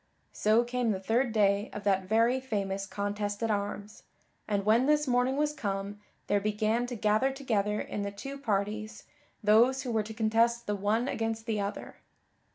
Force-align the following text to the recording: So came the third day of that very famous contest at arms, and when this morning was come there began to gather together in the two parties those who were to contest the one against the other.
So 0.33 0.63
came 0.63 0.89
the 0.89 0.99
third 0.99 1.31
day 1.31 1.69
of 1.73 1.83
that 1.83 2.05
very 2.05 2.39
famous 2.39 2.87
contest 2.87 3.43
at 3.43 3.51
arms, 3.51 4.01
and 4.47 4.65
when 4.65 4.87
this 4.87 5.07
morning 5.07 5.37
was 5.37 5.53
come 5.53 5.99
there 6.25 6.41
began 6.41 6.87
to 6.87 6.95
gather 6.95 7.29
together 7.29 7.79
in 7.79 8.01
the 8.01 8.09
two 8.09 8.39
parties 8.39 9.03
those 9.43 9.83
who 9.83 9.91
were 9.91 10.01
to 10.01 10.13
contest 10.15 10.65
the 10.65 10.73
one 10.75 11.07
against 11.07 11.45
the 11.45 11.61
other. 11.61 11.97